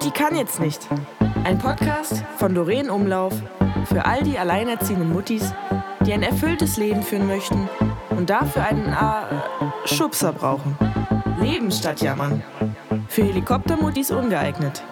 Mutti 0.00 0.18
kann 0.18 0.34
jetzt 0.34 0.60
nicht. 0.60 0.88
Ein 1.44 1.58
Podcast 1.58 2.24
von 2.38 2.54
Doreen 2.54 2.88
Umlauf 2.88 3.34
für 3.84 4.06
all 4.06 4.22
die 4.22 4.38
alleinerziehenden 4.38 5.12
Muttis, 5.12 5.52
die 6.06 6.14
ein 6.14 6.22
erfülltes 6.22 6.78
Leben 6.78 7.02
führen 7.02 7.26
möchten 7.26 7.68
und 8.08 8.30
dafür 8.30 8.64
einen 8.64 8.94
äh, 8.94 9.86
Schubser 9.86 10.32
brauchen. 10.32 10.74
Leben 11.38 11.70
statt 11.70 12.00
Jammern. 12.00 12.42
Für 13.08 13.24
Helikoptermuttis 13.24 14.10
ungeeignet. 14.10 14.82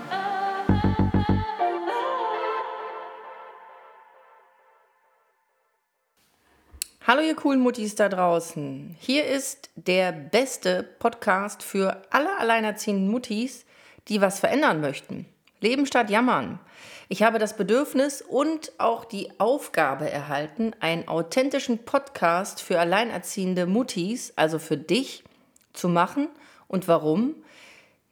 Hallo 7.06 7.22
ihr 7.22 7.34
coolen 7.34 7.60
Muttis 7.60 7.94
da 7.94 8.10
draußen. 8.10 8.94
Hier 9.00 9.24
ist 9.24 9.70
der 9.74 10.12
beste 10.12 10.82
Podcast 10.98 11.62
für 11.62 12.02
alle 12.10 12.36
alleinerziehenden 12.36 13.08
Muttis, 13.08 13.64
die 14.08 14.20
was 14.20 14.40
verändern 14.40 14.80
möchten. 14.80 15.26
Leben 15.60 15.86
statt 15.86 16.10
Jammern. 16.10 16.60
Ich 17.08 17.22
habe 17.22 17.38
das 17.38 17.56
Bedürfnis 17.56 18.22
und 18.22 18.72
auch 18.78 19.04
die 19.04 19.28
Aufgabe 19.38 20.10
erhalten, 20.10 20.72
einen 20.80 21.08
authentischen 21.08 21.84
Podcast 21.84 22.62
für 22.62 22.78
alleinerziehende 22.78 23.66
Muttis, 23.66 24.32
also 24.36 24.58
für 24.58 24.76
dich, 24.76 25.24
zu 25.72 25.88
machen. 25.88 26.28
Und 26.68 26.86
warum? 26.86 27.34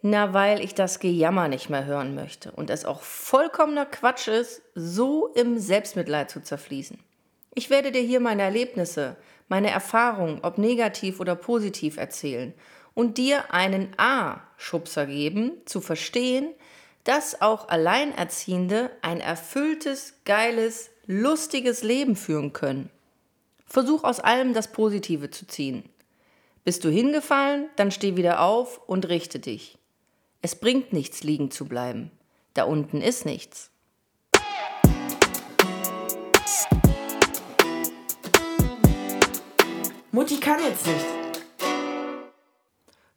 Na, 0.02 0.32
weil 0.32 0.62
ich 0.62 0.74
das 0.74 0.98
Gejammer 0.98 1.48
nicht 1.48 1.68
mehr 1.68 1.84
hören 1.84 2.14
möchte 2.14 2.52
und 2.52 2.70
es 2.70 2.84
auch 2.84 3.02
vollkommener 3.02 3.86
Quatsch 3.86 4.28
ist, 4.28 4.62
so 4.74 5.28
im 5.34 5.58
Selbstmitleid 5.58 6.30
zu 6.30 6.42
zerfließen. 6.42 6.98
Ich 7.54 7.70
werde 7.70 7.92
dir 7.92 8.02
hier 8.02 8.20
meine 8.20 8.42
Erlebnisse, 8.42 9.16
meine 9.48 9.70
Erfahrungen, 9.70 10.40
ob 10.42 10.58
negativ 10.58 11.20
oder 11.20 11.34
positiv 11.34 11.96
erzählen 11.96 12.54
und 12.96 13.18
dir 13.18 13.52
einen 13.52 13.92
A-Schubser 13.98 15.04
geben, 15.06 15.52
zu 15.66 15.82
verstehen, 15.82 16.48
dass 17.04 17.42
auch 17.42 17.68
Alleinerziehende 17.68 18.90
ein 19.02 19.20
erfülltes, 19.20 20.14
geiles, 20.24 20.88
lustiges 21.06 21.82
Leben 21.82 22.16
führen 22.16 22.54
können. 22.54 22.88
Versuch 23.66 24.02
aus 24.02 24.18
allem 24.18 24.54
das 24.54 24.72
Positive 24.72 25.30
zu 25.30 25.46
ziehen. 25.46 25.84
Bist 26.64 26.84
du 26.84 26.88
hingefallen, 26.88 27.68
dann 27.76 27.90
steh 27.90 28.16
wieder 28.16 28.40
auf 28.40 28.80
und 28.88 29.08
richte 29.08 29.40
dich. 29.40 29.76
Es 30.40 30.56
bringt 30.56 30.94
nichts, 30.94 31.22
liegen 31.22 31.50
zu 31.50 31.66
bleiben. 31.66 32.10
Da 32.54 32.64
unten 32.64 33.02
ist 33.02 33.26
nichts. 33.26 33.70
Mutti 40.12 40.40
kann 40.40 40.60
jetzt 40.64 40.86
nicht. 40.86 41.15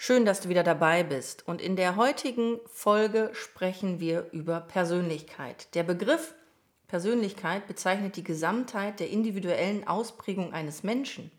Schön, 0.09 0.25
dass 0.25 0.41
du 0.41 0.49
wieder 0.49 0.63
dabei 0.63 1.03
bist. 1.03 1.47
Und 1.47 1.61
in 1.61 1.75
der 1.75 1.95
heutigen 1.95 2.59
Folge 2.65 3.29
sprechen 3.33 3.99
wir 3.99 4.25
über 4.31 4.59
Persönlichkeit. 4.59 5.75
Der 5.75 5.83
Begriff 5.83 6.33
Persönlichkeit 6.87 7.67
bezeichnet 7.67 8.15
die 8.15 8.23
Gesamtheit 8.23 8.99
der 8.99 9.11
individuellen 9.11 9.87
Ausprägung 9.87 10.51
eines 10.51 10.81
Menschen. 10.81 11.29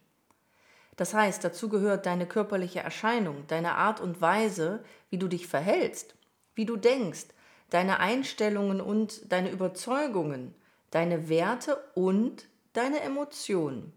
Das 0.97 1.15
heißt, 1.15 1.43
dazu 1.43 1.69
gehört 1.69 2.07
deine 2.07 2.27
körperliche 2.27 2.79
Erscheinung, 2.79 3.43
deine 3.49 3.75
Art 3.75 4.01
und 4.01 4.21
Weise, 4.21 4.85
wie 5.09 5.19
du 5.19 5.27
dich 5.27 5.49
verhältst, 5.49 6.15
wie 6.55 6.65
du 6.65 6.77
denkst, 6.77 7.27
deine 7.71 7.99
Einstellungen 7.99 8.81
und 8.81 9.33
deine 9.33 9.51
Überzeugungen, 9.51 10.55
deine 10.93 11.29
Werte 11.29 11.77
und 11.97 12.47
deine 12.73 13.01
Emotionen. 13.01 13.93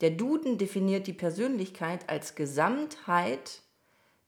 Der 0.00 0.10
Duden 0.10 0.58
definiert 0.58 1.06
die 1.06 1.12
Persönlichkeit 1.12 2.08
als 2.08 2.34
Gesamtheit 2.34 3.62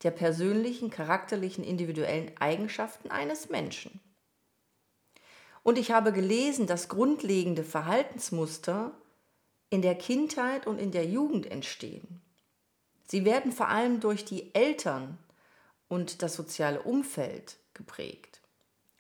der 0.03 0.11
persönlichen, 0.11 0.91
charakterlichen, 0.91 1.65
individuellen 1.65 2.33
Eigenschaften 2.39 3.11
eines 3.11 3.51
Menschen. 3.51 4.01
Und 5.63 5.79
ich 5.79 5.91
habe 5.91 6.13
gelesen, 6.13 6.67
dass 6.67 6.89
grundlegende 6.89 7.65
Verhaltensmuster 7.65 8.93
in 9.69 9.83
der 9.83 9.95
Kindheit 9.95 10.67
und 10.67 10.79
in 10.79 10.91
der 10.91 11.07
Jugend 11.07 11.51
entstehen. 11.51 12.21
Sie 13.07 13.25
werden 13.25 13.53
vor 13.53 13.69
allem 13.69 14.01
durch 14.01 14.25
die 14.25 14.55
Eltern 14.55 15.19
und 15.89 16.23
das 16.23 16.35
soziale 16.35 16.83
Umfeld 16.83 17.57
geprägt. 17.75 18.41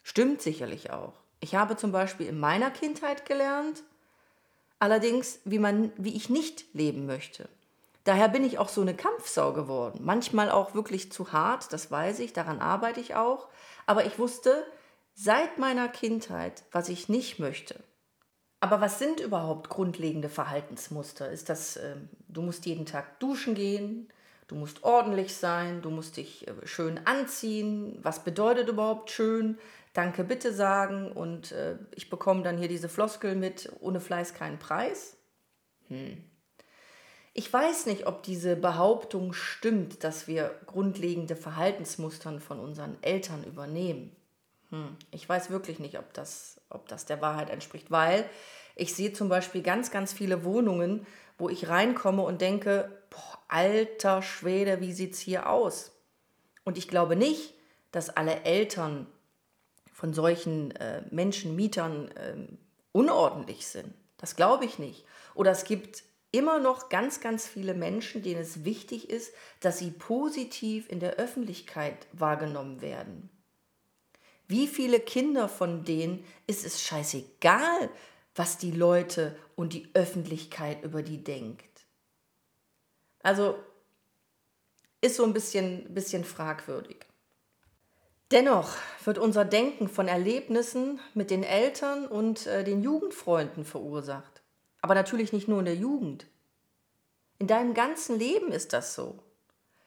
Stimmt 0.02 0.42
sicherlich 0.42 0.90
auch. 0.90 1.14
Ich 1.40 1.54
habe 1.54 1.76
zum 1.76 1.92
Beispiel 1.92 2.26
in 2.26 2.38
meiner 2.38 2.70
Kindheit 2.70 3.24
gelernt, 3.24 3.82
allerdings, 4.78 5.40
wie, 5.44 5.58
man, 5.58 5.92
wie 5.96 6.14
ich 6.14 6.28
nicht 6.28 6.64
leben 6.74 7.06
möchte. 7.06 7.48
Daher 8.10 8.28
bin 8.28 8.44
ich 8.44 8.58
auch 8.58 8.68
so 8.68 8.80
eine 8.80 8.96
Kampfsau 8.96 9.52
geworden. 9.52 10.00
Manchmal 10.02 10.50
auch 10.50 10.74
wirklich 10.74 11.12
zu 11.12 11.30
hart, 11.30 11.72
das 11.72 11.92
weiß 11.92 12.18
ich, 12.18 12.32
daran 12.32 12.58
arbeite 12.58 12.98
ich 12.98 13.14
auch. 13.14 13.46
Aber 13.86 14.04
ich 14.04 14.18
wusste 14.18 14.66
seit 15.14 15.58
meiner 15.58 15.86
Kindheit, 15.86 16.64
was 16.72 16.88
ich 16.88 17.08
nicht 17.08 17.38
möchte. 17.38 17.76
Aber 18.58 18.80
was 18.80 18.98
sind 18.98 19.20
überhaupt 19.20 19.68
grundlegende 19.68 20.28
Verhaltensmuster? 20.28 21.30
Ist 21.30 21.48
das, 21.48 21.76
äh, 21.76 21.94
du 22.26 22.42
musst 22.42 22.66
jeden 22.66 22.84
Tag 22.84 23.20
duschen 23.20 23.54
gehen, 23.54 24.08
du 24.48 24.56
musst 24.56 24.82
ordentlich 24.82 25.36
sein, 25.36 25.80
du 25.80 25.90
musst 25.90 26.16
dich 26.16 26.48
äh, 26.48 26.66
schön 26.66 26.98
anziehen. 27.06 27.96
Was 28.02 28.24
bedeutet 28.24 28.68
überhaupt 28.68 29.12
schön? 29.12 29.56
Danke, 29.92 30.24
bitte 30.24 30.52
sagen 30.52 31.12
und 31.12 31.52
äh, 31.52 31.76
ich 31.94 32.10
bekomme 32.10 32.42
dann 32.42 32.58
hier 32.58 32.66
diese 32.66 32.88
Floskel 32.88 33.36
mit, 33.36 33.70
ohne 33.78 34.00
Fleiß 34.00 34.34
keinen 34.34 34.58
Preis. 34.58 35.16
Hm. 35.86 36.24
Ich 37.32 37.52
weiß 37.52 37.86
nicht, 37.86 38.06
ob 38.06 38.22
diese 38.22 38.56
Behauptung 38.56 39.32
stimmt, 39.32 40.02
dass 40.02 40.26
wir 40.26 40.54
grundlegende 40.66 41.36
Verhaltensmustern 41.36 42.40
von 42.40 42.58
unseren 42.58 43.00
Eltern 43.02 43.44
übernehmen. 43.44 44.14
Hm. 44.70 44.96
Ich 45.10 45.28
weiß 45.28 45.50
wirklich 45.50 45.78
nicht, 45.78 45.98
ob 45.98 46.12
das, 46.12 46.60
ob 46.70 46.88
das 46.88 47.06
der 47.06 47.20
Wahrheit 47.20 47.50
entspricht, 47.50 47.90
weil 47.90 48.28
ich 48.74 48.94
sehe 48.94 49.12
zum 49.12 49.28
Beispiel 49.28 49.62
ganz, 49.62 49.90
ganz 49.90 50.12
viele 50.12 50.44
Wohnungen, 50.44 51.06
wo 51.38 51.48
ich 51.48 51.68
reinkomme 51.68 52.22
und 52.22 52.40
denke, 52.40 52.90
boah, 53.10 53.38
alter 53.48 54.22
Schwede, 54.22 54.80
wie 54.80 54.92
sieht 54.92 55.14
es 55.14 55.20
hier 55.20 55.48
aus? 55.48 55.92
Und 56.64 56.78
ich 56.78 56.88
glaube 56.88 57.16
nicht, 57.16 57.54
dass 57.92 58.10
alle 58.10 58.42
Eltern 58.42 59.06
von 59.92 60.14
solchen 60.14 60.70
äh, 60.76 61.02
Menschen, 61.10 61.56
Mietern 61.56 62.08
äh, 62.12 62.36
unordentlich 62.92 63.66
sind. 63.66 63.92
Das 64.18 64.36
glaube 64.36 64.64
ich 64.64 64.78
nicht. 64.78 65.04
Oder 65.34 65.50
es 65.50 65.64
gibt 65.64 66.04
immer 66.32 66.60
noch 66.60 66.88
ganz, 66.88 67.20
ganz 67.20 67.46
viele 67.46 67.74
Menschen, 67.74 68.22
denen 68.22 68.40
es 68.40 68.64
wichtig 68.64 69.10
ist, 69.10 69.32
dass 69.60 69.78
sie 69.78 69.90
positiv 69.90 70.88
in 70.88 71.00
der 71.00 71.14
Öffentlichkeit 71.14 72.06
wahrgenommen 72.12 72.80
werden. 72.80 73.30
Wie 74.46 74.66
viele 74.66 75.00
Kinder 75.00 75.48
von 75.48 75.84
denen 75.84 76.24
ist 76.46 76.64
es 76.64 76.82
scheißegal, 76.82 77.90
was 78.34 78.58
die 78.58 78.72
Leute 78.72 79.36
und 79.56 79.72
die 79.72 79.88
Öffentlichkeit 79.94 80.82
über 80.82 81.02
die 81.02 81.22
denkt? 81.22 81.86
Also 83.22 83.56
ist 85.00 85.16
so 85.16 85.24
ein 85.24 85.32
bisschen, 85.32 85.92
bisschen 85.94 86.24
fragwürdig. 86.24 86.98
Dennoch 88.30 88.76
wird 89.04 89.18
unser 89.18 89.44
Denken 89.44 89.88
von 89.88 90.06
Erlebnissen 90.06 91.00
mit 91.14 91.30
den 91.30 91.42
Eltern 91.42 92.06
und 92.06 92.46
äh, 92.46 92.62
den 92.62 92.82
Jugendfreunden 92.82 93.64
verursacht. 93.64 94.29
Aber 94.82 94.94
natürlich 94.94 95.32
nicht 95.32 95.48
nur 95.48 95.58
in 95.58 95.66
der 95.66 95.76
Jugend. 95.76 96.26
In 97.38 97.46
deinem 97.46 97.74
ganzen 97.74 98.18
Leben 98.18 98.52
ist 98.52 98.72
das 98.72 98.94
so. 98.94 99.18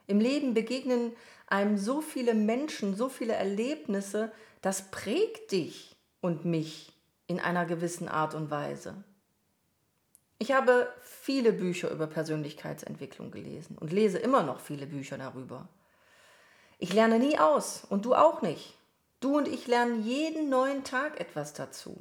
Im 0.07 0.19
Leben 0.19 0.53
begegnen 0.53 1.13
einem 1.47 1.77
so 1.77 2.01
viele 2.01 2.33
Menschen, 2.33 2.95
so 2.95 3.09
viele 3.09 3.33
Erlebnisse, 3.33 4.31
das 4.61 4.89
prägt 4.91 5.51
dich 5.51 5.95
und 6.21 6.45
mich 6.45 6.93
in 7.27 7.39
einer 7.39 7.65
gewissen 7.65 8.07
Art 8.07 8.33
und 8.33 8.49
Weise. 8.49 9.03
Ich 10.39 10.51
habe 10.51 10.91
viele 11.01 11.53
Bücher 11.53 11.89
über 11.89 12.07
Persönlichkeitsentwicklung 12.07 13.31
gelesen 13.31 13.77
und 13.77 13.93
lese 13.93 14.17
immer 14.17 14.43
noch 14.43 14.59
viele 14.59 14.87
Bücher 14.87 15.17
darüber. 15.17 15.69
Ich 16.79 16.91
lerne 16.91 17.19
nie 17.19 17.37
aus 17.39 17.85
und 17.89 18.05
du 18.05 18.13
auch 18.13 18.41
nicht. 18.41 18.77
Du 19.19 19.37
und 19.37 19.47
ich 19.47 19.67
lernen 19.67 20.03
jeden 20.03 20.49
neuen 20.49 20.83
Tag 20.83 21.19
etwas 21.19 21.53
dazu. 21.53 21.95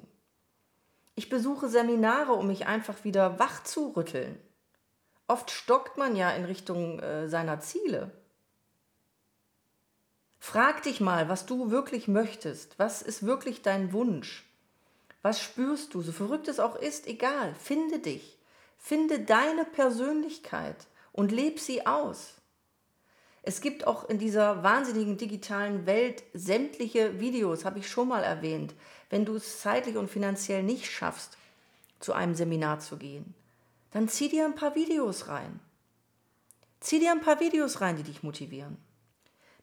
Ich 1.14 1.28
besuche 1.28 1.68
Seminare, 1.68 2.32
um 2.32 2.46
mich 2.46 2.66
einfach 2.66 3.04
wieder 3.04 3.38
wach 3.38 3.64
zu 3.64 3.88
rütteln. 3.96 4.38
Oft 5.28 5.50
stockt 5.50 5.96
man 5.98 6.16
ja 6.16 6.30
in 6.30 6.44
Richtung 6.44 6.98
äh, 7.00 7.28
seiner 7.28 7.60
Ziele. 7.60 8.10
Frag 10.38 10.82
dich 10.82 11.00
mal, 11.00 11.28
was 11.28 11.46
du 11.46 11.70
wirklich 11.70 12.08
möchtest. 12.08 12.78
Was 12.78 13.00
ist 13.00 13.24
wirklich 13.24 13.62
dein 13.62 13.92
Wunsch? 13.92 14.44
Was 15.22 15.40
spürst 15.40 15.94
du? 15.94 16.02
So 16.02 16.10
verrückt 16.10 16.48
es 16.48 16.58
auch 16.58 16.76
ist, 16.76 17.06
egal. 17.06 17.54
Finde 17.54 18.00
dich. 18.00 18.38
Finde 18.76 19.20
deine 19.20 19.64
Persönlichkeit 19.64 20.88
und 21.12 21.30
leb 21.30 21.60
sie 21.60 21.86
aus. 21.86 22.41
Es 23.42 23.60
gibt 23.60 23.86
auch 23.86 24.08
in 24.08 24.18
dieser 24.18 24.62
wahnsinnigen 24.62 25.16
digitalen 25.16 25.84
Welt 25.84 26.22
sämtliche 26.32 27.18
Videos, 27.18 27.64
habe 27.64 27.80
ich 27.80 27.88
schon 27.88 28.08
mal 28.08 28.22
erwähnt. 28.22 28.74
Wenn 29.10 29.24
du 29.24 29.34
es 29.34 29.60
zeitlich 29.60 29.96
und 29.96 30.08
finanziell 30.08 30.62
nicht 30.62 30.90
schaffst, 30.90 31.36
zu 31.98 32.12
einem 32.12 32.34
Seminar 32.34 32.78
zu 32.78 32.96
gehen, 32.96 33.34
dann 33.90 34.08
zieh 34.08 34.28
dir 34.28 34.44
ein 34.44 34.54
paar 34.54 34.74
Videos 34.74 35.28
rein. 35.28 35.60
Zieh 36.80 37.00
dir 37.00 37.12
ein 37.12 37.20
paar 37.20 37.40
Videos 37.40 37.80
rein, 37.80 37.96
die 37.96 38.02
dich 38.04 38.22
motivieren. 38.22 38.76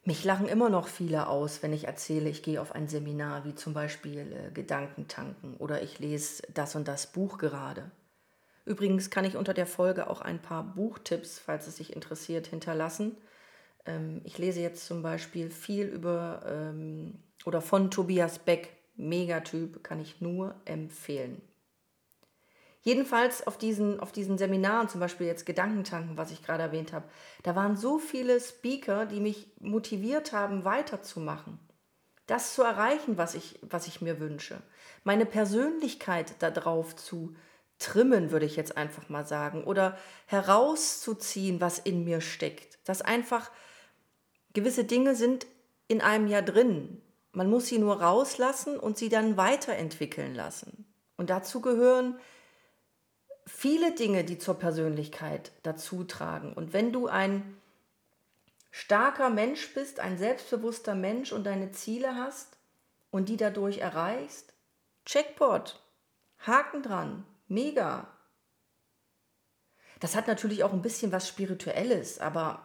Mich 0.05 0.23
lachen 0.23 0.47
immer 0.47 0.69
noch 0.69 0.87
viele 0.87 1.27
aus, 1.27 1.61
wenn 1.61 1.73
ich 1.73 1.85
erzähle, 1.85 2.29
ich 2.29 2.43
gehe 2.43 2.61
auf 2.61 2.73
ein 2.73 2.87
Seminar, 2.87 3.45
wie 3.45 3.55
zum 3.55 3.73
Beispiel 3.73 4.31
äh, 4.31 4.51
Gedankentanken 4.51 5.55
oder 5.57 5.81
ich 5.81 5.99
lese 5.99 6.43
das 6.53 6.75
und 6.75 6.87
das 6.87 7.07
Buch 7.07 7.37
gerade. 7.37 7.91
Übrigens 8.65 9.09
kann 9.09 9.25
ich 9.25 9.35
unter 9.35 9.53
der 9.53 9.67
Folge 9.67 10.09
auch 10.09 10.21
ein 10.21 10.41
paar 10.41 10.63
Buchtipps, 10.63 11.39
falls 11.39 11.67
es 11.67 11.77
sich 11.77 11.93
interessiert, 11.93 12.47
hinterlassen. 12.47 13.17
Ähm, 13.85 14.21
ich 14.23 14.37
lese 14.37 14.61
jetzt 14.61 14.85
zum 14.85 15.01
Beispiel 15.01 15.49
viel 15.49 15.87
über 15.87 16.41
ähm, 16.45 17.15
oder 17.45 17.61
von 17.61 17.89
Tobias 17.91 18.39
Beck, 18.39 18.69
Megatyp, 18.95 19.83
kann 19.83 19.99
ich 19.99 20.21
nur 20.21 20.55
empfehlen. 20.65 21.41
Jedenfalls 22.81 23.45
auf 23.45 23.57
diesen, 23.57 23.99
auf 23.99 24.11
diesen 24.11 24.37
Seminaren, 24.37 24.87
zum 24.87 25.01
Beispiel 25.01 25.27
jetzt 25.27 25.45
Gedankentanken, 25.45 26.17
was 26.17 26.31
ich 26.31 26.43
gerade 26.43 26.63
erwähnt 26.63 26.93
habe, 26.93 27.05
da 27.43 27.55
waren 27.55 27.75
so 27.75 27.99
viele 27.99 28.39
Speaker, 28.39 29.05
die 29.05 29.19
mich 29.19 29.47
motiviert 29.59 30.31
haben, 30.31 30.63
weiterzumachen. 30.63 31.59
Das 32.25 32.53
zu 32.53 32.63
erreichen, 32.63 33.17
was 33.17 33.35
ich, 33.35 33.59
was 33.61 33.87
ich 33.87 34.01
mir 34.01 34.19
wünsche. 34.19 34.61
Meine 35.03 35.25
Persönlichkeit 35.25 36.35
darauf 36.39 36.95
zu 36.95 37.35
trimmen, 37.79 38.31
würde 38.31 38.45
ich 38.45 38.55
jetzt 38.55 38.77
einfach 38.77 39.09
mal 39.09 39.25
sagen. 39.25 39.63
Oder 39.63 39.97
herauszuziehen, 40.27 41.59
was 41.59 41.79
in 41.79 42.03
mir 42.03 42.21
steckt. 42.21 42.77
Dass 42.87 43.01
einfach 43.01 43.49
gewisse 44.53 44.83
Dinge 44.83 45.15
sind 45.15 45.47
in 45.87 46.01
einem 46.01 46.27
ja 46.27 46.41
drin. 46.41 47.01
Man 47.31 47.49
muss 47.49 47.67
sie 47.67 47.77
nur 47.77 48.01
rauslassen 48.01 48.79
und 48.79 48.97
sie 48.97 49.09
dann 49.09 49.37
weiterentwickeln 49.37 50.33
lassen. 50.33 50.85
Und 51.17 51.29
dazu 51.29 51.61
gehören 51.61 52.19
viele 53.45 53.93
Dinge, 53.93 54.23
die 54.23 54.37
zur 54.37 54.57
Persönlichkeit 54.57 55.51
dazu 55.63 56.03
tragen. 56.03 56.53
Und 56.53 56.73
wenn 56.73 56.91
du 56.91 57.07
ein 57.07 57.57
starker 58.71 59.29
Mensch 59.29 59.73
bist, 59.73 59.99
ein 59.99 60.17
selbstbewusster 60.17 60.95
Mensch 60.95 61.31
und 61.31 61.43
deine 61.43 61.71
Ziele 61.71 62.15
hast 62.15 62.57
und 63.11 63.29
die 63.29 63.37
dadurch 63.37 63.79
erreichst, 63.79 64.53
Checkpot, 65.05 65.81
Haken 66.39 66.83
dran, 66.83 67.25
mega. 67.47 68.07
Das 69.99 70.15
hat 70.15 70.27
natürlich 70.27 70.63
auch 70.63 70.71
ein 70.71 70.81
bisschen 70.81 71.11
was 71.11 71.27
Spirituelles, 71.27 72.19
aber 72.19 72.63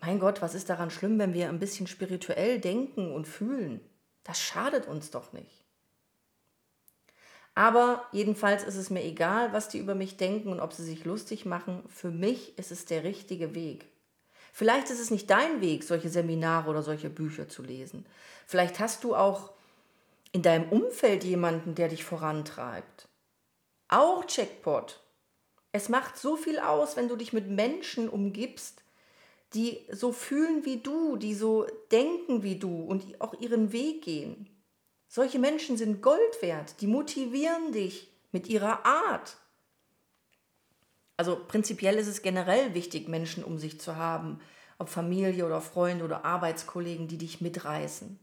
mein 0.00 0.20
Gott, 0.20 0.42
was 0.42 0.54
ist 0.54 0.70
daran 0.70 0.90
schlimm, 0.90 1.18
wenn 1.18 1.34
wir 1.34 1.48
ein 1.48 1.58
bisschen 1.58 1.86
spirituell 1.86 2.60
denken 2.60 3.12
und 3.12 3.26
fühlen? 3.26 3.80
Das 4.24 4.40
schadet 4.40 4.86
uns 4.86 5.10
doch 5.10 5.32
nicht. 5.32 5.64
Aber 7.54 8.06
jedenfalls 8.12 8.62
ist 8.62 8.76
es 8.76 8.88
mir 8.88 9.02
egal, 9.02 9.52
was 9.52 9.68
die 9.68 9.78
über 9.78 9.96
mich 9.96 10.16
denken 10.16 10.52
und 10.52 10.60
ob 10.60 10.72
sie 10.72 10.84
sich 10.84 11.04
lustig 11.04 11.44
machen. 11.44 11.82
Für 11.88 12.10
mich 12.10 12.56
ist 12.56 12.70
es 12.70 12.84
der 12.84 13.02
richtige 13.02 13.54
Weg. 13.54 13.86
Vielleicht 14.52 14.90
ist 14.90 15.00
es 15.00 15.10
nicht 15.10 15.28
dein 15.28 15.60
Weg, 15.60 15.82
solche 15.82 16.08
Seminare 16.08 16.70
oder 16.70 16.82
solche 16.82 17.10
Bücher 17.10 17.48
zu 17.48 17.62
lesen. 17.62 18.06
Vielleicht 18.46 18.78
hast 18.78 19.02
du 19.02 19.16
auch 19.16 19.50
in 20.30 20.42
deinem 20.42 20.68
Umfeld 20.70 21.24
jemanden, 21.24 21.74
der 21.74 21.88
dich 21.88 22.04
vorantreibt. 22.04 23.08
Auch 23.88 24.24
Checkpot. 24.26 25.00
Es 25.72 25.88
macht 25.88 26.16
so 26.16 26.36
viel 26.36 26.58
aus, 26.58 26.96
wenn 26.96 27.08
du 27.08 27.16
dich 27.16 27.32
mit 27.32 27.48
Menschen 27.48 28.08
umgibst, 28.08 28.82
die 29.54 29.86
so 29.90 30.12
fühlen 30.12 30.64
wie 30.64 30.78
du, 30.78 31.16
die 31.16 31.34
so 31.34 31.66
denken 31.90 32.42
wie 32.42 32.56
du 32.56 32.82
und 32.84 33.20
auch 33.20 33.34
ihren 33.40 33.72
Weg 33.72 34.02
gehen. 34.02 34.48
Solche 35.08 35.38
Menschen 35.38 35.76
sind 35.76 36.02
Gold 36.02 36.42
wert, 36.42 36.80
die 36.80 36.86
motivieren 36.86 37.72
dich 37.72 38.12
mit 38.30 38.48
ihrer 38.48 38.84
Art. 38.84 39.38
Also 41.16 41.36
prinzipiell 41.48 41.96
ist 41.96 42.06
es 42.06 42.22
generell 42.22 42.74
wichtig, 42.74 43.08
Menschen 43.08 43.42
um 43.42 43.58
sich 43.58 43.80
zu 43.80 43.96
haben, 43.96 44.40
ob 44.78 44.88
Familie 44.88 45.46
oder 45.46 45.60
Freunde 45.60 46.04
oder 46.04 46.24
Arbeitskollegen, 46.24 47.08
die 47.08 47.18
dich 47.18 47.40
mitreißen. 47.40 48.20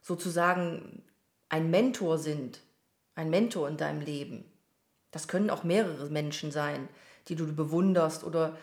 Sozusagen 0.00 1.02
ein 1.48 1.70
Mentor 1.70 2.18
sind, 2.18 2.60
ein 3.14 3.28
Mentor 3.28 3.68
in 3.68 3.76
deinem 3.76 4.00
Leben. 4.00 4.44
Das 5.10 5.28
können 5.28 5.50
auch 5.50 5.64
mehrere 5.64 6.08
Menschen 6.08 6.50
sein, 6.50 6.88
die 7.28 7.36
du 7.36 7.52
bewunderst 7.54 8.24
oder 8.24 8.56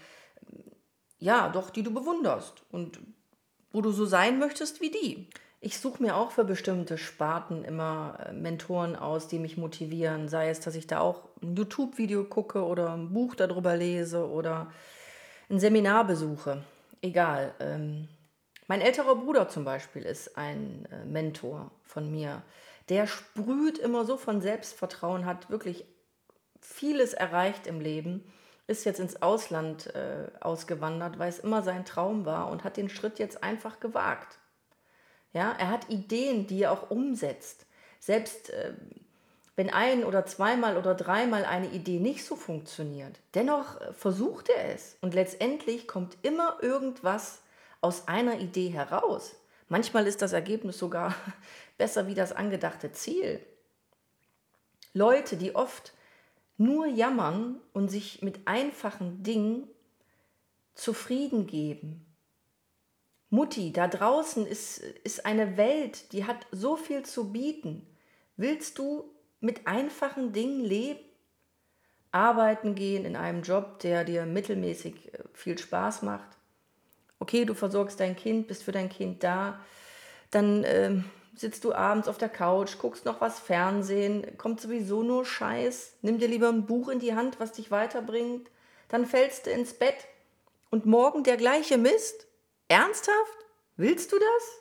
ja, 1.19 1.49
doch, 1.49 1.69
die 1.69 1.83
du 1.83 1.93
bewunderst 1.93 2.63
und 2.71 2.99
wo 3.71 3.81
du 3.81 3.91
so 3.91 4.05
sein 4.05 4.39
möchtest 4.39 4.81
wie 4.81 4.89
die. 4.89 5.29
Ich 5.61 5.77
suche 5.77 6.01
mir 6.01 6.15
auch 6.15 6.31
für 6.31 6.45
bestimmte 6.45 6.97
Sparten 6.97 7.65
immer 7.65 8.17
äh, 8.25 8.33
Mentoren 8.33 8.95
aus, 8.95 9.27
die 9.27 9.39
mich 9.39 9.57
motivieren. 9.57 10.29
Sei 10.29 10.49
es, 10.49 10.61
dass 10.61 10.75
ich 10.75 10.87
da 10.87 11.01
auch 11.01 11.27
ein 11.41 11.55
YouTube-Video 11.55 12.23
gucke 12.23 12.63
oder 12.63 12.93
ein 12.93 13.11
Buch 13.11 13.35
darüber 13.35 13.75
lese 13.75 14.27
oder 14.29 14.71
ein 15.49 15.59
Seminar 15.59 16.07
besuche. 16.07 16.63
Egal. 17.01 17.53
Ähm, 17.59 18.07
mein 18.67 18.79
älterer 18.81 19.15
Bruder 19.15 19.49
zum 19.49 19.65
Beispiel 19.65 20.03
ist 20.03 20.37
ein 20.37 20.87
äh, 20.91 21.03
Mentor 21.03 21.71
von 21.83 22.09
mir. 22.09 22.41
Der 22.87 23.05
sprüht 23.05 23.77
immer 23.77 24.05
so 24.05 24.15
von 24.15 24.41
Selbstvertrauen, 24.41 25.25
hat 25.25 25.49
wirklich 25.49 25.83
vieles 26.61 27.13
erreicht 27.13 27.67
im 27.67 27.81
Leben, 27.81 28.23
ist 28.69 28.85
jetzt 28.85 28.99
ins 28.99 29.21
Ausland 29.21 29.87
äh, 29.95 30.29
ausgewandert, 30.39 31.19
weil 31.19 31.29
es 31.29 31.39
immer 31.39 31.63
sein 31.63 31.85
Traum 31.85 32.25
war 32.25 32.49
und 32.49 32.63
hat 32.63 32.77
den 32.77 32.89
Schritt 32.89 33.19
jetzt 33.19 33.43
einfach 33.43 33.79
gewagt. 33.79 34.37
Ja, 35.33 35.55
er 35.57 35.69
hat 35.69 35.89
Ideen, 35.89 36.47
die 36.47 36.63
er 36.63 36.71
auch 36.71 36.89
umsetzt. 36.89 37.65
Selbst 37.99 38.49
äh, 38.51 38.73
wenn 39.55 39.69
ein 39.69 40.05
oder 40.05 40.25
zweimal 40.25 40.77
oder 40.77 40.95
dreimal 40.95 41.43
eine 41.43 41.67
Idee 41.71 41.99
nicht 41.99 42.23
so 42.23 42.37
funktioniert, 42.37 43.19
dennoch 43.33 43.81
äh, 43.81 43.91
versucht 43.93 44.47
er 44.49 44.73
es 44.73 44.95
und 45.01 45.13
letztendlich 45.13 45.87
kommt 45.87 46.17
immer 46.21 46.57
irgendwas 46.61 47.41
aus 47.81 48.07
einer 48.07 48.39
Idee 48.39 48.69
heraus. 48.69 49.35
Manchmal 49.67 50.07
ist 50.07 50.21
das 50.21 50.31
Ergebnis 50.31 50.77
sogar 50.77 51.13
besser 51.77 52.07
wie 52.07 52.15
das 52.15 52.31
angedachte 52.31 52.91
Ziel. 52.91 53.39
Leute, 54.93 55.37
die 55.37 55.55
oft 55.55 55.93
nur 56.59 56.85
jammern 56.87 57.59
und 57.73 57.89
sich 57.89 58.21
mit 58.21 58.47
einfachen 58.47 59.23
Dingen 59.23 59.67
zufrieden 60.75 61.47
geben, 61.47 62.05
Mutti, 63.31 63.71
da 63.71 63.87
draußen 63.87 64.45
ist, 64.47 64.79
ist 64.79 65.25
eine 65.25 65.55
Welt, 65.55 66.13
die 66.13 66.25
hat 66.25 66.47
so 66.51 66.75
viel 66.75 67.03
zu 67.03 67.31
bieten. 67.31 67.85
Willst 68.37 68.79
du 68.79 69.03
mit 69.39 69.67
einfachen 69.67 70.33
Dingen 70.33 70.61
leben? 70.61 70.99
Arbeiten 72.11 72.73
gehen 72.73 73.05
in 73.05 73.15
einem 73.15 73.43
Job, 73.43 73.79
der 73.79 74.03
dir 74.03 74.25
mittelmäßig 74.25 75.13
äh, 75.13 75.19
viel 75.33 75.59
Spaß 75.59 76.01
macht. 76.01 76.27
Okay, 77.19 77.45
du 77.45 77.53
versorgst 77.53 77.99
dein 77.99 78.15
Kind, 78.15 78.47
bist 78.47 78.63
für 78.63 78.71
dein 78.71 78.89
Kind 78.89 79.23
da. 79.23 79.59
Dann 80.31 80.63
äh, 80.63 81.03
sitzt 81.39 81.63
du 81.63 81.73
abends 81.73 82.07
auf 82.07 82.17
der 82.17 82.29
Couch, 82.29 82.77
guckst 82.79 83.05
noch 83.05 83.21
was 83.21 83.39
Fernsehen, 83.39 84.37
kommt 84.37 84.61
sowieso 84.61 85.03
nur 85.03 85.25
Scheiß. 85.25 85.93
Nimm 86.01 86.19
dir 86.19 86.27
lieber 86.27 86.49
ein 86.49 86.65
Buch 86.65 86.89
in 86.89 86.99
die 86.99 87.15
Hand, 87.15 87.39
was 87.39 87.53
dich 87.53 87.71
weiterbringt. 87.71 88.49
Dann 88.89 89.05
fällst 89.05 89.45
du 89.45 89.51
ins 89.51 89.73
Bett 89.73 89.95
und 90.69 90.85
morgen 90.85 91.23
der 91.23 91.37
gleiche 91.37 91.77
Mist. 91.77 92.27
Ernsthaft? 92.67 93.37
Willst 93.77 94.11
du 94.11 94.17
das? 94.17 94.59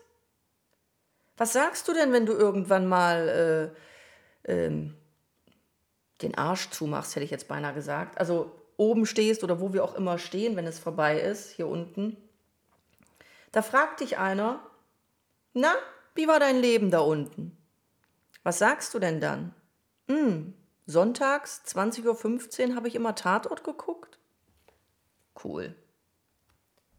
Was 1.36 1.52
sagst 1.52 1.86
du 1.88 1.92
denn, 1.92 2.12
wenn 2.12 2.26
du 2.26 2.32
irgendwann 2.32 2.86
mal 2.86 3.74
äh, 4.46 4.52
ähm, 4.52 4.94
den 6.22 6.36
Arsch 6.36 6.70
zumachst, 6.70 7.14
hätte 7.14 7.24
ich 7.24 7.30
jetzt 7.30 7.48
beinahe 7.48 7.74
gesagt. 7.74 8.18
Also 8.18 8.50
oben 8.76 9.06
stehst 9.06 9.44
oder 9.44 9.60
wo 9.60 9.72
wir 9.72 9.84
auch 9.84 9.94
immer 9.94 10.18
stehen, 10.18 10.56
wenn 10.56 10.66
es 10.66 10.78
vorbei 10.78 11.20
ist, 11.20 11.50
hier 11.50 11.68
unten. 11.68 12.16
Da 13.52 13.62
fragt 13.62 14.00
dich 14.00 14.18
einer, 14.18 14.60
na, 15.52 15.74
wie 16.14 16.28
war 16.28 16.40
dein 16.40 16.60
Leben 16.60 16.90
da 16.90 17.00
unten? 17.00 17.56
Was 18.42 18.58
sagst 18.58 18.94
du 18.94 18.98
denn 18.98 19.20
dann? 19.20 19.54
Hm, 20.08 20.54
sonntags, 20.86 21.62
20.15 21.66 22.68
Uhr, 22.70 22.76
habe 22.76 22.88
ich 22.88 22.94
immer 22.94 23.14
Tatort 23.14 23.64
geguckt? 23.64 24.18
Cool. 25.42 25.74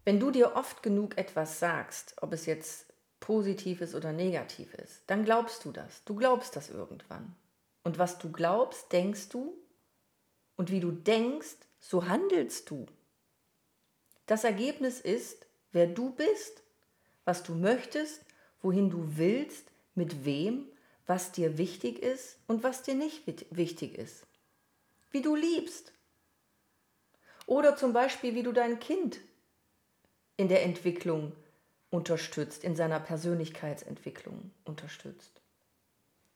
Wenn 0.06 0.20
du 0.20 0.32
dir 0.32 0.56
oft 0.56 0.82
genug 0.82 1.18
etwas 1.18 1.60
sagst, 1.60 2.16
ob 2.22 2.34
es 2.34 2.46
jetzt 2.46 2.86
positiv 3.20 3.82
ist 3.82 3.96
oder 3.96 4.14
negativ 4.14 4.74
ist, 4.74 5.04
dann 5.08 5.26
glaubst 5.26 5.66
du 5.66 5.72
das. 5.72 6.04
Du 6.06 6.16
glaubst 6.16 6.56
das 6.56 6.70
irgendwann. 6.70 7.36
Und 7.84 7.98
was 8.00 8.18
du 8.18 8.32
glaubst, 8.32 8.92
denkst 8.92 9.30
du. 9.30 9.58
Und 10.56 10.72
wie 10.72 10.80
du 10.80 10.92
denkst, 10.92 11.58
so 11.80 12.08
handelst 12.08 12.70
du. 12.70 12.86
Das 14.26 14.44
Ergebnis 14.44 15.00
ist, 15.00 15.46
wer 15.72 15.88
du 15.88 16.12
bist, 16.12 16.64
was 17.26 17.44
du 17.44 17.56
möchtest, 17.56 18.22
wohin 18.62 18.90
du 18.90 19.18
willst, 19.18 19.72
mit 19.96 20.26
wem, 20.26 20.66
was 21.08 21.32
dir 21.32 21.58
wichtig 21.58 22.00
ist 22.00 22.38
und 22.48 22.64
was 22.64 22.84
dir 22.84 22.96
nicht 22.96 23.24
wichtig 23.56 23.98
ist. 23.98 24.26
Wie 25.12 25.22
du 25.22 25.36
liebst. 25.36 25.92
Oder 27.46 27.76
zum 27.76 27.94
Beispiel, 27.94 28.36
wie 28.36 28.44
du 28.44 28.52
dein 28.52 28.80
Kind 28.80 29.20
in 30.38 30.48
der 30.48 30.64
Entwicklung 30.64 31.34
unterstützt, 31.90 32.64
in 32.64 32.76
seiner 32.76 33.00
Persönlichkeitsentwicklung 33.00 34.52
unterstützt. 34.66 35.42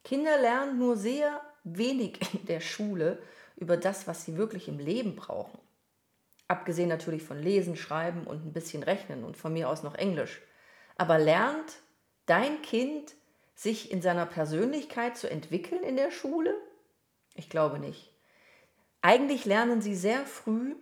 Kinder 0.03 0.38
lernen 0.39 0.80
nur 0.80 0.98
sehr 0.98 1.42
wenig 1.63 2.20
in 2.34 2.46
der 2.48 2.60
Schule 2.60 3.22
über 3.56 3.77
das, 3.77 4.08
was 4.08 4.25
sie 4.25 4.36
wirklich 4.36 4.68
im 4.68 4.80
Leben 4.80 5.15
brauchen. 5.15 5.60
Abgesehen 6.48 6.89
natürlich 6.89 7.24
von 7.24 7.39
Lesen, 7.39 7.75
Schreiben 7.75 8.25
und 8.25 8.46
ein 8.46 8.53
bisschen 8.53 8.84
Rechnen 8.84 9.24
und 9.24 9.38
von 9.38 9.53
mir 9.53 9.70
aus 9.70 9.84
noch 9.84 9.96
Englisch. 9.96 10.42
Aber 10.98 11.18
lernt 11.18 11.80
dein 12.25 12.62
Kind, 12.62 13.13
sich 13.56 13.92
in 13.92 14.01
seiner 14.01 14.25
Persönlichkeit 14.25 15.18
zu 15.18 15.30
entwickeln 15.30 15.84
in 15.84 15.96
der 15.96 16.12
Schule? 16.12 16.56
Ich 17.36 17.50
glaube 17.50 17.80
nicht. 17.80 18.12
Eigentlich 19.01 19.46
lernen 19.46 19.82
sie 19.82 19.96
sehr 19.96 20.25
früh 20.25 20.75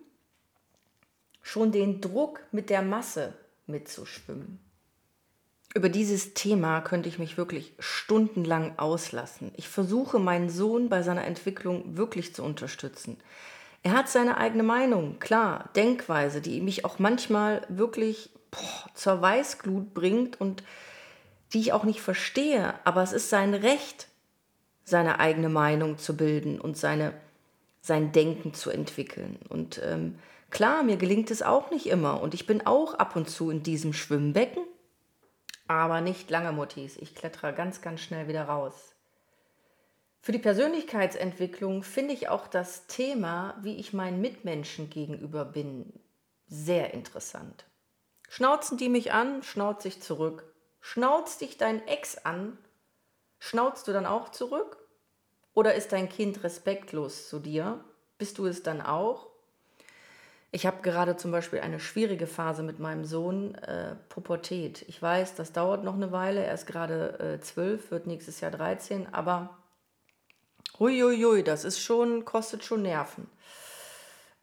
schon 1.42 1.72
den 1.72 2.00
Druck 2.00 2.40
mit 2.52 2.70
der 2.70 2.82
Masse 2.82 3.34
mitzuschwimmen. 3.66 4.60
Über 5.74 5.88
dieses 5.88 6.34
Thema 6.34 6.80
könnte 6.82 7.08
ich 7.08 7.18
mich 7.18 7.36
wirklich 7.36 7.72
stundenlang 7.78 8.78
auslassen. 8.78 9.52
Ich 9.56 9.68
versuche 9.68 10.18
meinen 10.18 10.50
Sohn 10.50 10.88
bei 10.88 11.02
seiner 11.02 11.24
Entwicklung 11.24 11.96
wirklich 11.96 12.34
zu 12.34 12.42
unterstützen. 12.42 13.16
Er 13.82 13.92
hat 13.92 14.08
seine 14.08 14.36
eigene 14.36 14.62
Meinung, 14.62 15.18
klar, 15.18 15.70
Denkweise, 15.74 16.40
die 16.40 16.60
mich 16.60 16.84
auch 16.84 16.98
manchmal 16.98 17.66
wirklich 17.68 18.30
boah, 18.50 18.90
zur 18.94 19.20
Weißglut 19.20 19.94
bringt 19.94 20.40
und 20.40 20.62
die 21.52 21.60
ich 21.60 21.72
auch 21.72 21.84
nicht 21.84 22.00
verstehe. 22.00 22.74
Aber 22.84 23.02
es 23.02 23.12
ist 23.12 23.30
sein 23.30 23.54
Recht, 23.54 24.08
seine 24.84 25.20
eigene 25.20 25.48
Meinung 25.48 25.98
zu 25.98 26.16
bilden 26.16 26.60
und 26.60 26.76
seine, 26.76 27.14
sein 27.80 28.12
Denken 28.12 28.54
zu 28.54 28.70
entwickeln. 28.70 29.38
Und 29.48 29.80
ähm, 29.84 30.18
klar, 30.50 30.82
mir 30.82 30.96
gelingt 30.96 31.30
es 31.30 31.42
auch 31.42 31.70
nicht 31.70 31.86
immer. 31.86 32.20
Und 32.20 32.34
ich 32.34 32.46
bin 32.46 32.66
auch 32.66 32.94
ab 32.94 33.16
und 33.16 33.28
zu 33.28 33.50
in 33.50 33.62
diesem 33.62 33.92
Schwimmbecken. 33.92 34.64
Aber 35.68 36.00
nicht 36.00 36.30
lange, 36.30 36.52
Muttis. 36.52 36.96
Ich 36.96 37.14
klettere 37.14 37.52
ganz, 37.52 37.80
ganz 37.80 38.00
schnell 38.00 38.28
wieder 38.28 38.44
raus. 38.44 38.94
Für 40.20 40.32
die 40.32 40.38
Persönlichkeitsentwicklung 40.38 41.82
finde 41.82 42.14
ich 42.14 42.28
auch 42.28 42.46
das 42.46 42.86
Thema, 42.86 43.58
wie 43.62 43.76
ich 43.76 43.92
meinen 43.92 44.20
Mitmenschen 44.20 44.88
gegenüber 44.88 45.44
bin, 45.44 45.92
sehr 46.46 46.94
interessant. 46.94 47.64
Schnauzen 48.28 48.78
die 48.78 48.88
mich 48.88 49.12
an, 49.12 49.42
schnauze 49.42 49.88
ich 49.88 50.00
zurück. 50.00 50.51
Schnauzt 50.84 51.40
dich 51.40 51.56
dein 51.56 51.86
Ex 51.86 52.18
an, 52.18 52.58
schnauzt 53.38 53.86
du 53.86 53.92
dann 53.92 54.04
auch 54.04 54.30
zurück? 54.30 54.76
Oder 55.54 55.74
ist 55.74 55.92
dein 55.92 56.08
Kind 56.08 56.42
respektlos 56.42 57.28
zu 57.28 57.38
dir? 57.38 57.84
Bist 58.18 58.38
du 58.38 58.46
es 58.46 58.64
dann 58.64 58.80
auch? 58.80 59.28
Ich 60.50 60.66
habe 60.66 60.82
gerade 60.82 61.16
zum 61.16 61.30
Beispiel 61.30 61.60
eine 61.60 61.78
schwierige 61.78 62.26
Phase 62.26 62.64
mit 62.64 62.80
meinem 62.80 63.04
Sohn, 63.04 63.54
äh, 63.54 63.94
Pubertät. 64.08 64.84
Ich 64.88 65.00
weiß, 65.00 65.36
das 65.36 65.52
dauert 65.52 65.84
noch 65.84 65.94
eine 65.94 66.10
Weile. 66.10 66.44
Er 66.44 66.52
ist 66.52 66.66
gerade 66.66 67.18
äh, 67.20 67.40
zwölf, 67.40 67.90
wird 67.92 68.08
nächstes 68.08 68.40
Jahr 68.40 68.50
13, 68.50 69.14
aber 69.14 69.56
Huiuiui, 70.80 71.44
das 71.44 71.64
ist 71.64 71.80
schon, 71.80 72.24
kostet 72.24 72.64
schon 72.64 72.82
Nerven. 72.82 73.30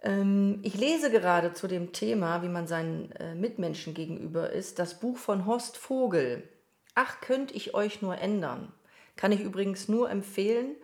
Ähm, 0.02 0.60
ich 0.64 0.76
lese 0.76 1.12
gerade 1.12 1.54
zu 1.54 1.68
dem 1.68 1.92
Thema, 1.92 2.42
wie 2.44 2.50
man 2.50 2.68
seinen 2.68 3.12
äh, 3.14 3.36
Mitmenschen 3.36 3.94
gegenüber 3.94 4.52
ist, 4.52 4.80
das 4.80 5.00
Buch 5.00 5.18
von 5.18 5.46
Horst 5.46 5.78
Vogel. 5.78 6.48
Ach, 6.96 7.22
könnte 7.22 7.54
ich 7.54 7.74
euch 7.74 8.02
nur 8.02 8.18
ändern. 8.18 8.72
Kann 9.16 9.32
ich 9.32 9.42
übrigens 9.42 9.88
nur 9.88 10.10
empfehlen. 10.10 10.76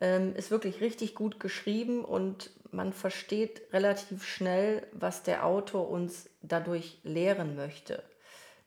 Ähm, 0.00 0.34
ist 0.34 0.50
wirklich 0.50 0.80
richtig 0.80 1.14
gut 1.14 1.40
geschrieben 1.40 2.04
und 2.04 2.50
man 2.70 2.92
versteht 2.92 3.62
relativ 3.72 4.24
schnell, 4.24 4.86
was 4.92 5.22
der 5.22 5.44
Autor 5.44 5.88
uns 5.88 6.28
dadurch 6.40 6.98
lehren 7.02 7.54
möchte. 7.54 8.02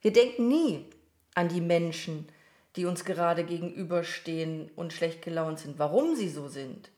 Wir 0.02 0.14
denken 0.14 0.48
nie 0.48 0.86
an 1.34 1.50
die 1.50 1.62
Menschen, 1.62 2.28
die 2.76 2.86
uns 2.86 3.06
gerade 3.06 3.44
gegenüberstehen 3.44 4.70
und 4.76 4.94
schlecht 4.94 5.22
gelaunt 5.22 5.60
sind, 5.60 5.80
warum 5.80 6.16
sie 6.16 6.30
so 6.30 6.48
sind. 6.48 6.92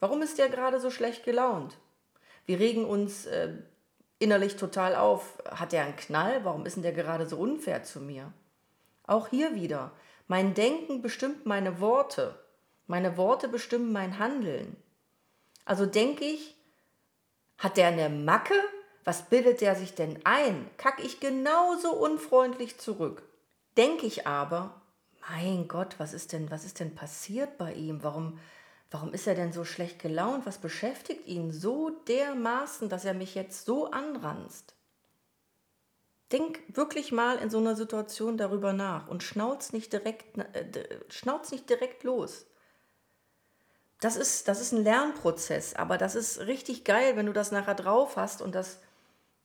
Warum 0.00 0.22
ist 0.22 0.38
der 0.38 0.48
gerade 0.48 0.80
so 0.80 0.90
schlecht 0.90 1.24
gelaunt? 1.24 1.76
Wir 2.46 2.58
regen 2.58 2.84
uns 2.84 3.26
äh, 3.26 3.52
innerlich 4.18 4.56
total 4.56 4.96
auf. 4.96 5.38
Hat 5.50 5.72
er 5.72 5.84
einen 5.84 5.96
Knall? 5.96 6.44
Warum 6.44 6.66
ist 6.66 6.76
denn 6.76 6.82
der 6.82 6.92
gerade 6.92 7.28
so 7.28 7.36
unfair 7.36 7.84
zu 7.84 8.00
mir? 8.00 8.32
Auch 9.06 9.28
hier 9.28 9.54
wieder. 9.54 9.92
Mein 10.26 10.54
Denken 10.54 11.02
bestimmt 11.02 11.46
meine 11.46 11.80
Worte. 11.80 12.38
Meine 12.86 13.16
Worte 13.16 13.48
bestimmen 13.48 13.92
mein 13.92 14.18
Handeln. 14.18 14.76
Also 15.64 15.86
denke 15.86 16.24
ich, 16.24 16.56
hat 17.58 17.76
der 17.76 17.88
eine 17.88 18.08
Macke? 18.08 18.54
Was 19.04 19.28
bildet 19.28 19.60
der 19.60 19.76
sich 19.76 19.94
denn 19.94 20.18
ein? 20.24 20.68
Kack 20.76 21.02
ich 21.04 21.20
genauso 21.20 21.92
unfreundlich 21.92 22.78
zurück. 22.78 23.22
Denke 23.76 24.06
ich 24.06 24.26
aber, 24.26 24.80
mein 25.28 25.68
Gott, 25.68 25.94
was 25.98 26.12
ist 26.12 26.32
denn, 26.32 26.50
was 26.50 26.64
ist 26.64 26.80
denn 26.80 26.94
passiert 26.94 27.58
bei 27.58 27.72
ihm? 27.72 28.02
Warum, 28.02 28.38
warum 28.90 29.12
ist 29.12 29.26
er 29.26 29.34
denn 29.34 29.52
so 29.52 29.64
schlecht 29.64 30.00
gelaunt? 30.00 30.46
Was 30.46 30.58
beschäftigt 30.58 31.26
ihn 31.26 31.52
so 31.52 31.90
dermaßen, 31.90 32.88
dass 32.88 33.04
er 33.04 33.14
mich 33.14 33.34
jetzt 33.34 33.64
so 33.64 33.90
anranzt? 33.90 34.74
Denk 36.32 36.60
wirklich 36.68 37.12
mal 37.12 37.38
in 37.38 37.50
so 37.50 37.58
einer 37.58 37.76
Situation 37.76 38.36
darüber 38.36 38.72
nach 38.72 39.08
und 39.08 39.22
schnauz 39.22 39.72
nicht 39.72 39.92
direkt, 39.92 40.38
äh, 40.38 41.00
schnauz 41.08 41.50
nicht 41.50 41.68
direkt 41.68 42.04
los. 42.04 42.46
Das 44.00 44.16
ist, 44.16 44.48
das 44.48 44.60
ist 44.60 44.72
ein 44.72 44.84
Lernprozess, 44.84 45.74
aber 45.74 45.98
das 45.98 46.14
ist 46.14 46.40
richtig 46.40 46.84
geil, 46.84 47.16
wenn 47.16 47.26
du 47.26 47.32
das 47.32 47.52
nachher 47.52 47.74
drauf 47.74 48.16
hast 48.16 48.40
und 48.40 48.54
das 48.54 48.80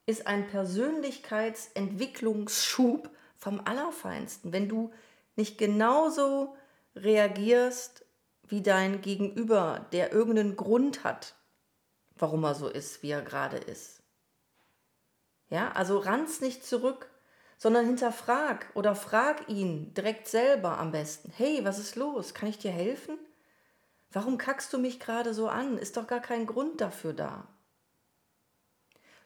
ist 0.05 0.27
ein 0.27 0.47
Persönlichkeitsentwicklungsschub, 0.47 3.09
vom 3.37 3.61
Allerfeinsten. 3.63 4.53
Wenn 4.53 4.69
du 4.69 4.91
nicht 5.35 5.57
genauso 5.57 6.55
reagierst 6.95 8.04
wie 8.47 8.61
dein 8.61 9.01
Gegenüber, 9.01 9.85
der 9.91 10.11
irgendeinen 10.11 10.55
Grund 10.55 11.03
hat, 11.03 11.35
warum 12.15 12.43
er 12.43 12.55
so 12.55 12.67
ist, 12.67 13.03
wie 13.03 13.11
er 13.11 13.21
gerade 13.21 13.57
ist. 13.57 14.01
Ja, 15.49 15.71
also 15.71 15.99
ranz 15.99 16.41
nicht 16.41 16.65
zurück, 16.65 17.09
sondern 17.57 17.85
hinterfrag 17.85 18.67
oder 18.73 18.95
frag 18.95 19.47
ihn 19.49 19.93
direkt 19.93 20.27
selber 20.27 20.77
am 20.77 20.91
besten. 20.91 21.31
Hey, 21.35 21.63
was 21.63 21.79
ist 21.79 21.95
los? 21.95 22.33
Kann 22.33 22.49
ich 22.49 22.57
dir 22.57 22.71
helfen? 22.71 23.17
Warum 24.11 24.37
kackst 24.37 24.71
du 24.73 24.77
mich 24.77 24.99
gerade 24.99 25.33
so 25.33 25.47
an? 25.47 25.77
Ist 25.77 25.97
doch 25.97 26.07
gar 26.07 26.21
kein 26.21 26.45
Grund 26.45 26.81
dafür 26.81 27.13
da. 27.13 27.47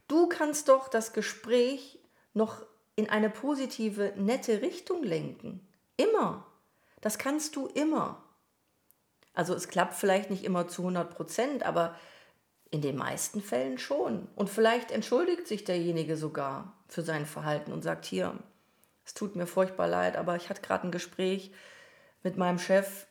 Du 0.08 0.28
kannst 0.28 0.70
doch 0.70 0.88
das 0.88 1.14
Gespräch 1.14 2.00
noch 2.34 2.66
in 2.96 3.10
eine 3.10 3.30
positive, 3.30 4.14
nette 4.18 4.62
Richtung 4.62 5.04
lenken. 5.04 5.68
Immer. 5.98 6.46
Das 7.02 7.18
kannst 7.18 7.56
du 7.56 7.68
immer. 7.68 8.24
Also 9.34 9.54
es 9.54 9.68
klappt 9.68 9.96
vielleicht 9.96 10.30
nicht 10.30 10.44
immer 10.44 10.68
zu 10.68 10.82
100 10.82 11.16
Prozent, 11.16 11.64
aber 11.64 11.96
in 12.72 12.82
den 12.82 12.96
meisten 12.96 13.42
Fällen 13.42 13.78
schon. 13.78 14.28
Und 14.36 14.50
vielleicht 14.50 14.92
entschuldigt 14.92 15.48
sich 15.48 15.64
derjenige 15.64 16.18
sogar 16.18 16.74
für 16.88 17.02
sein 17.02 17.26
Verhalten 17.26 17.72
und 17.72 17.84
sagt, 17.84 18.06
hier, 18.06 18.38
es 19.06 19.14
tut 19.14 19.36
mir 19.36 19.48
furchtbar 19.48 19.88
leid, 19.88 20.18
aber 20.18 20.36
ich 20.36 20.50
hatte 20.50 20.62
gerade 20.62 20.88
ein 20.88 20.92
Gespräch 20.92 21.52
mit 22.22 22.38
meinem 22.38 22.60
Chef 22.60 23.08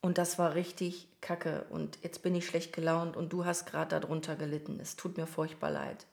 und 0.00 0.16
das 0.18 0.38
war 0.38 0.54
richtig 0.54 1.08
kacke 1.20 1.66
und 1.70 1.98
jetzt 2.02 2.22
bin 2.22 2.34
ich 2.34 2.46
schlecht 2.46 2.72
gelaunt 2.72 3.16
und 3.16 3.32
du 3.32 3.44
hast 3.44 3.66
gerade 3.66 3.98
darunter 4.00 4.36
gelitten. 4.36 4.78
Es 4.80 4.96
tut 4.96 5.16
mir 5.16 5.26
furchtbar 5.26 5.70
leid. 5.70 6.06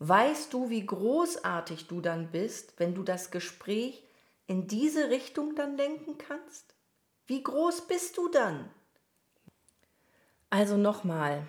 Weißt 0.00 0.52
du, 0.52 0.70
wie 0.70 0.84
großartig 0.84 1.86
du 1.86 2.00
dann 2.00 2.30
bist, 2.30 2.74
wenn 2.78 2.94
du 2.94 3.02
das 3.02 3.30
Gespräch 3.30 4.04
in 4.46 4.66
diese 4.66 5.10
Richtung 5.10 5.54
dann 5.54 5.76
lenken 5.76 6.18
kannst? 6.18 6.74
Wie 7.26 7.42
groß 7.42 7.86
bist 7.86 8.18
du 8.18 8.28
dann? 8.28 8.68
Also 10.50 10.76
nochmal, 10.76 11.46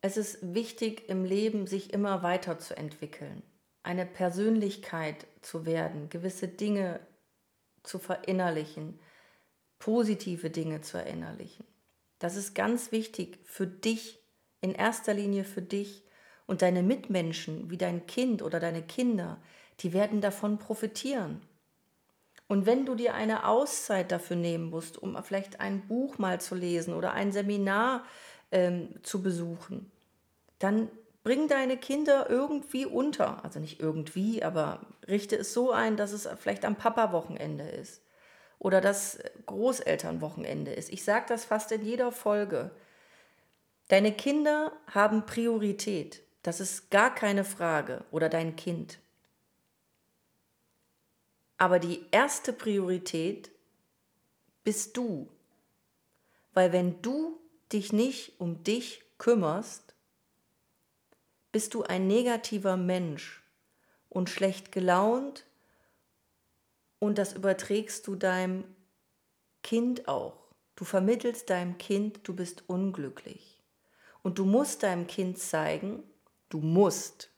es 0.00 0.16
ist 0.16 0.54
wichtig 0.54 1.08
im 1.08 1.24
Leben, 1.24 1.66
sich 1.66 1.92
immer 1.92 2.22
weiterzuentwickeln, 2.22 3.42
eine 3.82 4.06
Persönlichkeit 4.06 5.26
zu 5.42 5.66
werden, 5.66 6.08
gewisse 6.10 6.46
Dinge 6.46 7.00
zu 7.82 7.98
verinnerlichen, 7.98 9.00
positive 9.80 10.50
Dinge 10.50 10.80
zu 10.80 10.98
erinnerlichen. 10.98 11.66
Das 12.20 12.36
ist 12.36 12.54
ganz 12.54 12.92
wichtig 12.92 13.40
für 13.44 13.66
dich, 13.66 14.22
in 14.60 14.74
erster 14.74 15.12
Linie 15.12 15.44
für 15.44 15.62
dich 15.62 16.04
und 16.46 16.62
deine 16.62 16.84
Mitmenschen, 16.84 17.68
wie 17.68 17.76
dein 17.76 18.06
Kind 18.06 18.42
oder 18.42 18.60
deine 18.60 18.82
Kinder, 18.82 19.42
die 19.80 19.92
werden 19.92 20.20
davon 20.20 20.58
profitieren. 20.58 21.42
Und 22.48 22.66
wenn 22.66 22.86
du 22.86 22.94
dir 22.94 23.14
eine 23.14 23.46
Auszeit 23.46 24.12
dafür 24.12 24.36
nehmen 24.36 24.70
musst, 24.70 24.98
um 24.98 25.20
vielleicht 25.22 25.60
ein 25.60 25.86
Buch 25.86 26.18
mal 26.18 26.40
zu 26.40 26.54
lesen 26.54 26.94
oder 26.94 27.12
ein 27.12 27.32
Seminar 27.32 28.04
ähm, 28.52 28.90
zu 29.02 29.22
besuchen, 29.22 29.90
dann 30.58 30.88
bring 31.24 31.48
deine 31.48 31.76
Kinder 31.76 32.30
irgendwie 32.30 32.86
unter. 32.86 33.44
Also 33.44 33.58
nicht 33.58 33.80
irgendwie, 33.80 34.44
aber 34.44 34.86
richte 35.08 35.36
es 35.36 35.52
so 35.52 35.72
ein, 35.72 35.96
dass 35.96 36.12
es 36.12 36.28
vielleicht 36.38 36.64
am 36.64 36.76
Papa-Wochenende 36.76 37.64
ist 37.64 38.00
oder 38.58 38.80
das 38.80 39.18
Großelternwochenende 39.46 40.72
ist. 40.72 40.92
Ich 40.92 41.04
sage 41.04 41.26
das 41.28 41.44
fast 41.44 41.72
in 41.72 41.84
jeder 41.84 42.12
Folge. 42.12 42.70
Deine 43.88 44.12
Kinder 44.12 44.72
haben 44.92 45.26
Priorität. 45.26 46.22
Das 46.42 46.60
ist 46.60 46.90
gar 46.90 47.14
keine 47.14 47.44
Frage. 47.44 48.04
Oder 48.10 48.28
dein 48.28 48.56
Kind. 48.56 48.98
Aber 51.58 51.78
die 51.78 52.04
erste 52.10 52.52
Priorität 52.52 53.50
bist 54.64 54.96
du. 54.96 55.28
Weil 56.52 56.72
wenn 56.72 57.00
du 57.02 57.38
dich 57.72 57.92
nicht 57.92 58.40
um 58.40 58.62
dich 58.62 59.02
kümmerst, 59.18 59.94
bist 61.52 61.74
du 61.74 61.84
ein 61.84 62.06
negativer 62.06 62.76
Mensch 62.76 63.42
und 64.08 64.28
schlecht 64.28 64.72
gelaunt 64.72 65.46
und 66.98 67.18
das 67.18 67.34
überträgst 67.34 68.06
du 68.06 68.14
deinem 68.14 68.64
Kind 69.62 70.08
auch. 70.08 70.46
Du 70.74 70.84
vermittelst 70.84 71.48
deinem 71.50 71.78
Kind, 71.78 72.20
du 72.24 72.34
bist 72.34 72.64
unglücklich. 72.68 73.62
Und 74.22 74.38
du 74.38 74.44
musst 74.44 74.82
deinem 74.82 75.06
Kind 75.06 75.38
zeigen, 75.38 76.02
du 76.48 76.58
musst, 76.58 77.30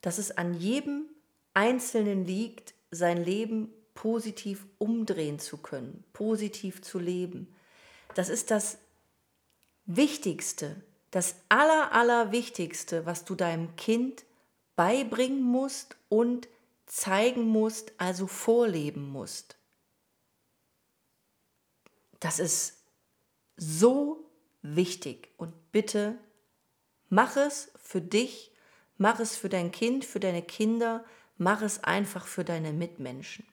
dass 0.00 0.18
es 0.18 0.36
an 0.36 0.54
jedem 0.54 1.08
Einzelnen 1.52 2.24
liegt, 2.24 2.74
sein 2.94 3.22
Leben 3.22 3.72
positiv 3.94 4.66
umdrehen 4.78 5.38
zu 5.38 5.56
können, 5.56 6.04
positiv 6.12 6.82
zu 6.82 6.98
leben. 6.98 7.54
Das 8.14 8.28
ist 8.28 8.50
das 8.50 8.78
Wichtigste, 9.86 10.76
das 11.10 11.36
Aller, 11.48 11.92
Allerwichtigste, 11.92 13.06
was 13.06 13.24
du 13.24 13.34
deinem 13.34 13.76
Kind 13.76 14.24
beibringen 14.76 15.42
musst 15.42 15.96
und 16.08 16.48
zeigen 16.86 17.44
musst, 17.44 17.92
also 17.98 18.26
vorleben 18.26 19.08
musst. 19.10 19.56
Das 22.20 22.38
ist 22.38 22.78
so 23.56 24.24
wichtig 24.62 25.28
und 25.36 25.52
bitte 25.72 26.18
mach 27.10 27.36
es 27.36 27.70
für 27.76 28.00
dich, 28.00 28.50
mach 28.96 29.20
es 29.20 29.36
für 29.36 29.48
dein 29.48 29.70
Kind, 29.70 30.04
für 30.04 30.20
deine 30.20 30.42
Kinder, 30.42 31.04
mach 31.36 31.62
es 31.62 31.82
einfach 31.84 32.26
für 32.26 32.44
deine 32.44 32.72
Mitmenschen. 32.72 33.46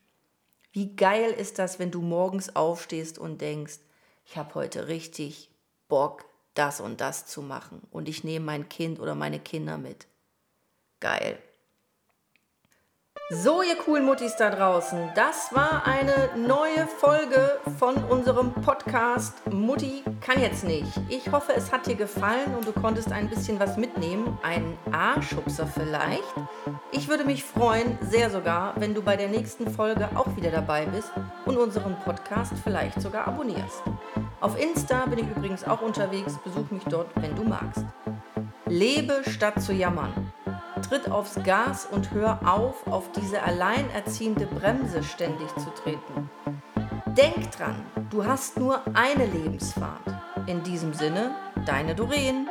Wie 0.71 0.95
geil 0.95 1.31
ist 1.31 1.59
das, 1.59 1.79
wenn 1.79 1.91
du 1.91 2.01
morgens 2.01 2.55
aufstehst 2.55 3.19
und 3.19 3.41
denkst, 3.41 3.79
ich 4.25 4.37
habe 4.37 4.55
heute 4.55 4.87
richtig 4.87 5.49
Bock, 5.87 6.25
das 6.53 6.79
und 6.79 7.01
das 7.01 7.25
zu 7.25 7.41
machen 7.41 7.81
und 7.91 8.07
ich 8.09 8.23
nehme 8.23 8.45
mein 8.45 8.69
Kind 8.69 8.99
oder 8.99 9.15
meine 9.15 9.39
Kinder 9.39 9.77
mit. 9.77 10.07
Geil. 10.99 11.41
So, 13.33 13.61
ihr 13.61 13.77
coolen 13.77 14.05
Muttis 14.05 14.35
da 14.35 14.49
draußen, 14.49 15.09
das 15.15 15.55
war 15.55 15.87
eine 15.87 16.31
neue 16.35 16.85
Folge 16.85 17.59
von 17.79 17.95
unserem 18.03 18.51
Podcast 18.51 19.49
Mutti 19.49 20.03
kann 20.19 20.41
jetzt 20.41 20.65
nicht. 20.65 20.91
Ich 21.07 21.31
hoffe, 21.31 21.53
es 21.55 21.71
hat 21.71 21.87
dir 21.87 21.95
gefallen 21.95 22.53
und 22.57 22.67
du 22.67 22.73
konntest 22.73 23.09
ein 23.09 23.29
bisschen 23.29 23.57
was 23.57 23.77
mitnehmen. 23.77 24.37
Ein 24.43 24.77
A-Schubser 24.91 25.65
vielleicht. 25.65 26.23
Ich 26.91 27.07
würde 27.07 27.23
mich 27.23 27.45
freuen, 27.45 27.97
sehr 28.01 28.29
sogar, 28.29 28.73
wenn 28.81 28.93
du 28.93 29.01
bei 29.01 29.15
der 29.15 29.29
nächsten 29.29 29.71
Folge 29.71 30.09
auch 30.15 30.35
wieder 30.35 30.51
dabei 30.51 30.85
bist 30.87 31.13
und 31.45 31.57
unseren 31.57 31.97
Podcast 32.01 32.51
vielleicht 32.61 33.01
sogar 33.01 33.29
abonnierst. 33.29 33.81
Auf 34.41 34.61
Insta 34.61 35.05
bin 35.05 35.19
ich 35.19 35.37
übrigens 35.37 35.63
auch 35.63 35.81
unterwegs, 35.81 36.37
besuch 36.43 36.69
mich 36.69 36.83
dort, 36.83 37.07
wenn 37.15 37.33
du 37.33 37.45
magst. 37.45 37.85
Lebe 38.65 39.21
statt 39.25 39.61
zu 39.61 39.71
jammern. 39.71 40.33
Tritt 40.91 41.09
aufs 41.09 41.41
Gas 41.45 41.87
und 41.89 42.11
hör 42.11 42.41
auf, 42.45 42.85
auf 42.85 43.09
diese 43.13 43.41
alleinerziehende 43.41 44.45
Bremse 44.45 45.01
ständig 45.03 45.47
zu 45.55 45.69
treten. 45.69 46.29
Denk 47.15 47.49
dran, 47.51 47.85
du 48.09 48.25
hast 48.25 48.59
nur 48.59 48.81
eine 48.93 49.25
Lebensfahrt. 49.25 50.03
In 50.47 50.61
diesem 50.63 50.93
Sinne, 50.93 51.33
deine 51.65 51.95
Doreen. 51.95 52.49